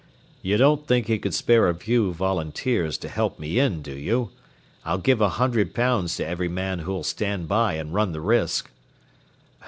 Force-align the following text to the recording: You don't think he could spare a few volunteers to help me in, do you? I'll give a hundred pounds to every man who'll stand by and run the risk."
You 0.41 0.57
don't 0.57 0.87
think 0.87 1.05
he 1.05 1.19
could 1.19 1.35
spare 1.35 1.69
a 1.69 1.75
few 1.75 2.11
volunteers 2.11 2.97
to 2.97 3.07
help 3.07 3.37
me 3.37 3.59
in, 3.59 3.83
do 3.83 3.91
you? 3.95 4.31
I'll 4.83 4.97
give 4.97 5.21
a 5.21 5.29
hundred 5.29 5.75
pounds 5.75 6.15
to 6.15 6.25
every 6.25 6.47
man 6.49 6.79
who'll 6.79 7.03
stand 7.03 7.47
by 7.47 7.75
and 7.75 7.93
run 7.93 8.11
the 8.11 8.19
risk." 8.19 8.71